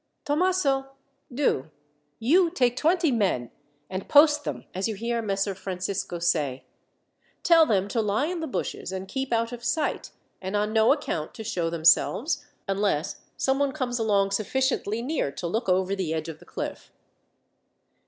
[0.25, 0.89] "Thomaso,
[1.31, 1.69] do
[2.17, 3.51] you take twenty men
[3.87, 6.63] and post them as you hear Messer Francisco say.
[7.43, 10.09] Tell them to lie in the bushes and keep out of sight,
[10.41, 15.69] and on no account to show themselves, unless someone comes along sufficiently near to look
[15.69, 16.91] over the edge of the cliff."